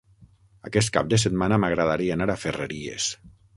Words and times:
Aquest 0.69 0.89
cap 0.95 1.11
de 1.11 1.19
setmana 1.25 1.61
m'agradaria 1.65 2.17
anar 2.19 2.29
a 2.35 2.39
Ferreries. 2.47 3.15